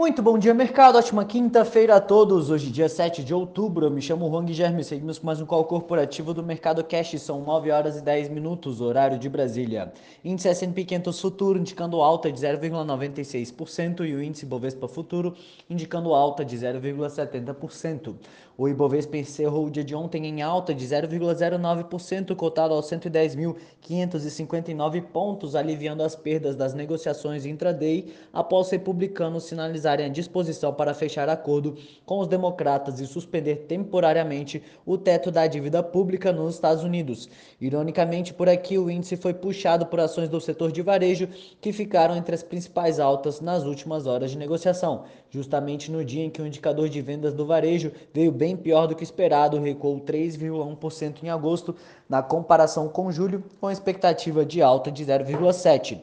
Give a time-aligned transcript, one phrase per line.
[0.00, 0.96] Muito bom dia, mercado.
[0.96, 2.48] Ótima quinta-feira a todos.
[2.48, 3.84] Hoje, dia 7 de outubro.
[3.84, 4.82] Eu me chamo Juan Guilherme.
[4.82, 7.20] Seguimos com mais um call corporativo do Mercado Cash.
[7.20, 9.92] São 9 horas e 10 minutos, horário de Brasília.
[10.24, 15.34] Índice S&P 500 Futuro indicando alta de 0,96% e o índice Bovespa Futuro
[15.68, 18.14] indicando alta de 0,70%.
[18.60, 25.56] O Ibovespa encerrou o dia de ontem em alta de 0,09%, cotado aos 110.559 pontos,
[25.56, 31.74] aliviando as perdas das negociações intraday após republicanos sinalizarem a disposição para fechar acordo
[32.04, 37.30] com os democratas e suspender temporariamente o teto da dívida pública nos Estados Unidos.
[37.58, 41.30] Ironicamente, por aqui o índice foi puxado por ações do setor de varejo
[41.62, 46.28] que ficaram entre as principais altas nas últimas horas de negociação, justamente no dia em
[46.28, 50.00] que o indicador de vendas do varejo veio bem bem pior do que esperado, recuou
[50.00, 51.74] 3,1% em agosto,
[52.08, 56.00] na comparação com julho, com expectativa de alta de 0,7%.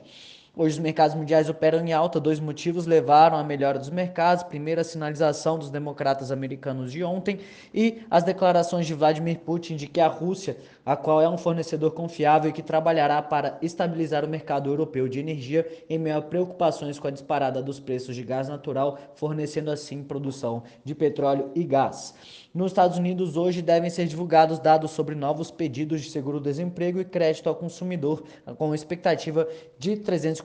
[0.59, 2.19] Hoje os mercados mundiais operam em alta.
[2.19, 4.41] Dois motivos levaram à melhora dos mercados.
[4.41, 9.85] Primeiro, a sinalização dos democratas americanos de ontem e as declarações de Vladimir Putin de
[9.85, 14.27] que a Rússia, a qual é um fornecedor confiável e que trabalhará para estabilizar o
[14.27, 18.49] mercado europeu de energia em meio a preocupações com a disparada dos preços de gás
[18.49, 22.15] natural, fornecendo assim produção de petróleo e gás.
[22.51, 27.47] Nos Estados Unidos, hoje devem ser divulgados dados sobre novos pedidos de seguro-desemprego e crédito
[27.47, 28.23] ao consumidor,
[28.57, 29.95] com expectativa de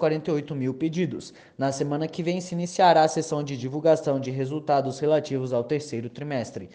[0.03, 1.33] 348 mil pedidos.
[1.57, 6.11] Na semana que vem, se iniciará a sessão de divulgação de resultados relativos ao terceiro
[6.11, 6.69] trimestre.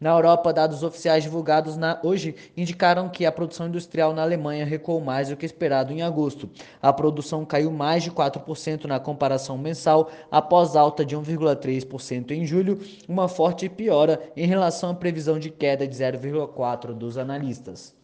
[0.00, 5.00] Na Europa, dados oficiais divulgados na, hoje indicaram que a produção industrial na Alemanha recuou
[5.00, 6.50] mais do que esperado em agosto.
[6.80, 12.80] A produção caiu mais de 4% na comparação mensal, após alta de 1,3% em julho,
[13.08, 18.01] uma forte piora em relação à previsão de queda de 0,4% dos analistas.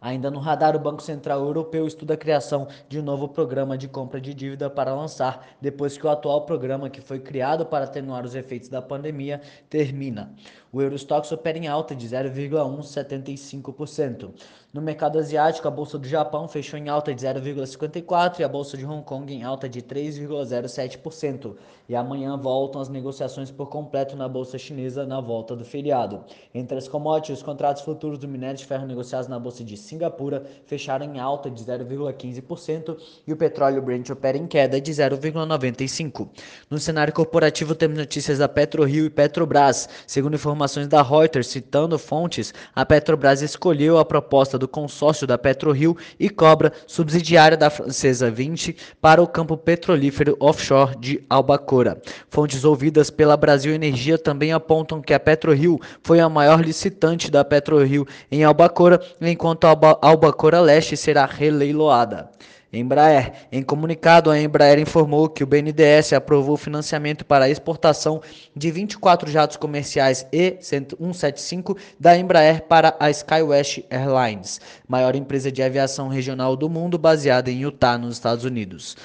[0.00, 3.88] Ainda no radar, o Banco Central Europeu estuda a criação de um novo programa de
[3.88, 8.24] compra de dívida para lançar depois que o atual programa, que foi criado para atenuar
[8.24, 10.34] os efeitos da pandemia, termina.
[10.74, 14.32] O Eurostox opera em alta de 0,175%.
[14.72, 18.76] No mercado asiático, a bolsa do Japão fechou em alta de 0,54% e a bolsa
[18.76, 21.54] de Hong Kong em alta de 3,07%.
[21.88, 26.24] E amanhã voltam as negociações por completo na bolsa chinesa na volta do feriado.
[26.52, 30.44] Entre as commodities, os contratos futuros do minério de ferro negociados na bolsa de Singapura
[30.66, 32.96] fecharam em alta de 0,15%
[33.26, 36.28] e o petróleo Brent opera em queda de 0,95%.
[36.68, 39.88] No cenário corporativo, temos notícias da PetroRio e Petrobras.
[40.06, 45.96] Segundo informações da Reuters, citando fontes, a Petrobras escolheu a proposta do consórcio da PetroRio
[46.18, 52.00] e Cobra, subsidiária da francesa 20, para o campo petrolífero offshore de Albacora.
[52.28, 57.44] Fontes ouvidas pela Brasil Energia também apontam que a PetroRio foi a maior licitante da
[57.44, 62.30] PetroRio em Albacora, enquanto a Albacora Leste será releiloada.
[62.78, 63.32] Embraer.
[63.52, 68.20] Em comunicado, a Embraer informou que o BNDES aprovou financiamento para a exportação
[68.54, 76.08] de 24 jatos comerciais E-175 da Embraer para a SkyWest Airlines, maior empresa de aviação
[76.08, 78.96] regional do mundo baseada em Utah, nos Estados Unidos.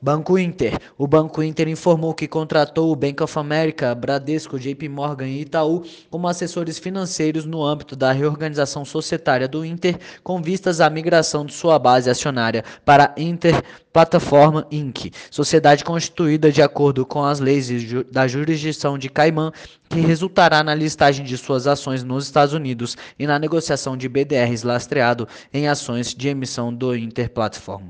[0.00, 0.78] Banco Inter.
[0.98, 5.82] O Banco Inter informou que contratou o Bank of America, Bradesco, JP Morgan e Itaú
[6.10, 11.54] como assessores financeiros no âmbito da reorganização societária do Inter, com vistas à migração de
[11.54, 13.62] sua base acionária para Inter
[13.92, 17.68] Plataforma Inc., sociedade constituída de acordo com as leis
[18.12, 19.50] da jurisdição de Caimã,
[19.88, 24.62] que resultará na listagem de suas ações nos Estados Unidos e na negociação de BDRs
[24.62, 27.88] lastreado em ações de emissão do Inter Platform.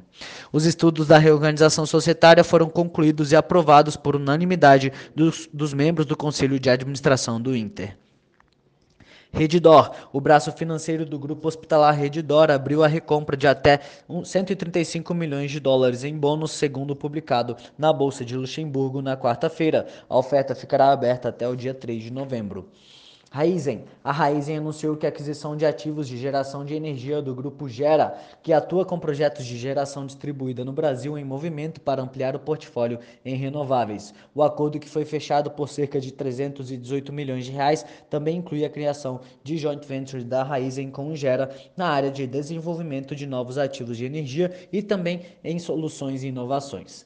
[0.52, 6.16] Os estudos da reorganização societária foram concluídos e aprovados por unanimidade dos, dos membros do
[6.16, 7.96] Conselho de Administração do Inter.
[9.36, 13.80] Redidor, o braço financeiro do grupo hospitalar Redidor, abriu a recompra de até
[14.24, 19.86] 135 milhões de dólares em bônus, segundo publicado na Bolsa de Luxemburgo na quarta-feira.
[20.08, 22.66] A oferta ficará aberta até o dia 3 de novembro.
[23.36, 23.84] Raizen.
[24.02, 28.18] A Raizen anunciou que a aquisição de ativos de geração de energia do grupo Gera,
[28.42, 32.98] que atua com projetos de geração distribuída no Brasil em movimento para ampliar o portfólio
[33.22, 34.14] em renováveis.
[34.34, 38.70] O acordo que foi fechado por cerca de 318 milhões de reais também inclui a
[38.70, 43.58] criação de joint venture da Raizen com o Gera na área de desenvolvimento de novos
[43.58, 47.04] ativos de energia e também em soluções e inovações.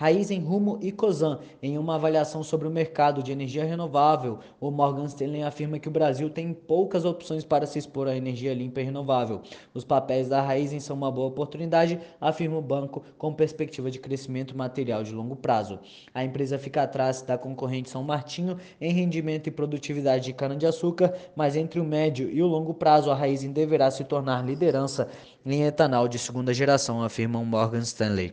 [0.00, 5.04] Raizen Rumo e Cosan, em uma avaliação sobre o mercado de energia renovável, o Morgan
[5.04, 8.84] Stanley afirma que o Brasil tem poucas opções para se expor à energia limpa e
[8.84, 9.42] renovável.
[9.74, 14.56] Os papéis da Raizen são uma boa oportunidade, afirma o banco, com perspectiva de crescimento
[14.56, 15.78] material de longo prazo.
[16.14, 21.56] A empresa fica atrás da concorrente São Martinho em rendimento e produtividade de cana-de-açúcar, mas
[21.56, 25.08] entre o médio e o longo prazo, a Raizen deverá se tornar liderança
[25.44, 28.32] em etanol de segunda geração, afirma o Morgan Stanley.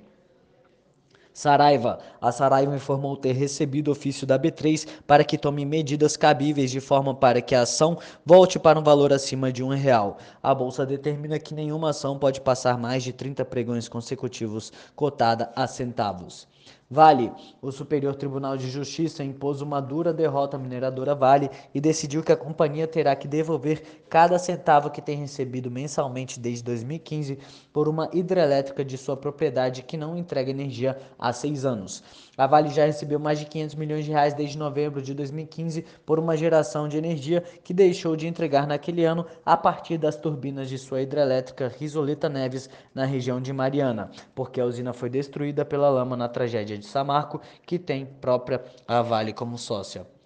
[1.37, 1.99] Saraiva.
[2.19, 7.13] A Saraiva informou ter recebido ofício da B3 para que tome medidas cabíveis de forma
[7.13, 10.17] para que a ação volte para um valor acima de um real.
[10.41, 15.67] A bolsa determina que nenhuma ação pode passar mais de 30 pregões consecutivos cotada a
[15.67, 16.47] centavos.
[16.89, 22.23] Vale, o Superior Tribunal de Justiça impôs uma dura derrota à mineradora Vale e decidiu
[22.23, 27.39] que a companhia terá que devolver cada centavo que tem recebido mensalmente desde 2015
[27.73, 32.01] por uma hidrelétrica de sua propriedade que não entrega energia há seis anos.
[32.37, 36.19] A Vale já recebeu mais de 500 milhões de reais desde novembro de 2015 por
[36.19, 40.77] uma geração de energia que deixou de entregar naquele ano a partir das turbinas de
[40.77, 46.15] sua hidrelétrica Risoleta Neves na região de Mariana, porque a usina foi destruída pela lama
[46.15, 50.16] na tragédia de Samarco, que tem própria a Vale como sócia.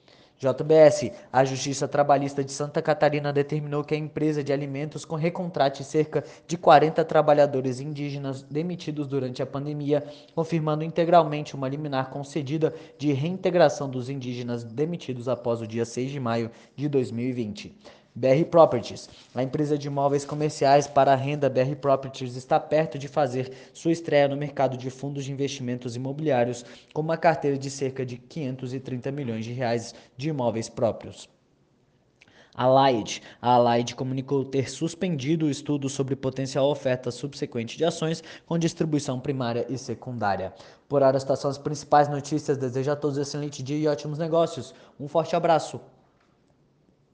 [0.42, 6.24] JBS, a Justiça Trabalhista de Santa Catarina determinou que a empresa de alimentos recontrate cerca
[6.48, 10.04] de 40 trabalhadores indígenas demitidos durante a pandemia,
[10.34, 16.20] confirmando integralmente uma liminar concedida de reintegração dos indígenas demitidos após o dia 6 de
[16.20, 18.01] maio de 2020.
[18.14, 19.10] BR Properties.
[19.34, 24.28] A empresa de imóveis comerciais para renda BR Properties está perto de fazer sua estreia
[24.28, 29.46] no mercado de fundos de investimentos imobiliários com uma carteira de cerca de 530 milhões
[29.46, 31.30] de reais de imóveis próprios.
[32.54, 33.22] A Light.
[33.42, 39.22] A Light comunicou ter suspendido o estudo sobre potencial oferta subsequente de ações com distribuição
[39.22, 40.54] primária e secundária.
[40.90, 42.58] Por hora, estas são as principais notícias.
[42.58, 44.76] Desejo a todos um excelente dia e ótimos negócios.
[45.00, 45.80] Um forte abraço.